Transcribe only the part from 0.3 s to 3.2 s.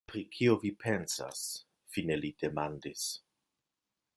kio vi pensas? fine li demandis.